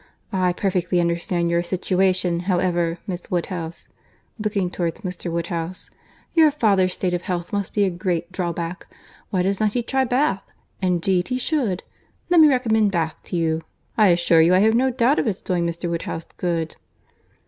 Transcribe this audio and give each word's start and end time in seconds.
I 0.33 0.51
perfectly 0.53 0.99
understand 0.99 1.51
your 1.51 1.61
situation, 1.61 2.39
however, 2.49 2.97
Miss 3.05 3.29
Woodhouse—(looking 3.29 4.71
towards 4.71 5.01
Mr. 5.01 5.31
Woodhouse), 5.31 5.91
Your 6.33 6.49
father's 6.49 6.95
state 6.95 7.13
of 7.13 7.21
health 7.21 7.53
must 7.53 7.71
be 7.71 7.83
a 7.83 7.91
great 7.91 8.31
drawback. 8.31 8.87
Why 9.29 9.43
does 9.43 9.59
not 9.59 9.73
he 9.73 9.83
try 9.83 10.05
Bath?—Indeed 10.05 11.27
he 11.27 11.37
should. 11.37 11.83
Let 12.31 12.39
me 12.41 12.47
recommend 12.47 12.91
Bath 12.91 13.17
to 13.25 13.35
you. 13.35 13.61
I 13.95 14.07
assure 14.07 14.41
you 14.41 14.55
I 14.55 14.59
have 14.65 14.73
no 14.73 14.89
doubt 14.89 15.19
of 15.19 15.27
its 15.27 15.43
doing 15.43 15.67
Mr. 15.67 15.87
Woodhouse 15.87 16.25
good." 16.35 16.77